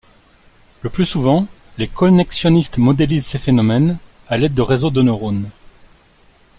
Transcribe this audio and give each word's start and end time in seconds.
Le 0.81 0.89
plus 0.89 1.05
souvent 1.05 1.45
les 1.77 1.87
connexionnistes 1.87 2.79
modélisent 2.79 3.27
ces 3.27 3.37
phénomènes 3.37 3.99
à 4.29 4.35
l'aide 4.37 4.55
de 4.55 4.63
réseaux 4.63 4.89
de 4.89 5.03
neurones. 5.03 5.51